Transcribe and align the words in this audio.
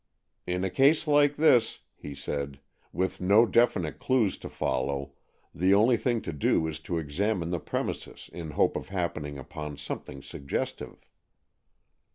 "In 0.47 0.63
a 0.63 0.71
case 0.71 1.05
like 1.05 1.35
this," 1.35 1.81
he 1.95 2.15
said, 2.15 2.59
"with 2.91 3.21
no 3.21 3.45
definite 3.45 3.99
clues 3.99 4.39
to 4.39 4.49
follow, 4.49 5.11
the 5.53 5.75
only 5.75 5.95
thing 5.95 6.21
to 6.23 6.33
do 6.33 6.65
is 6.65 6.79
to 6.79 6.97
examine 6.97 7.51
the 7.51 7.59
premises 7.59 8.27
in 8.33 8.49
hope 8.57 8.75
of 8.75 8.89
happening 8.89 9.37
upon 9.37 9.77
something 9.77 10.23
suggestive." 10.23 11.05